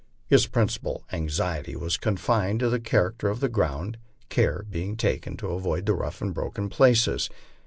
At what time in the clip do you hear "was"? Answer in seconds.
1.75-1.95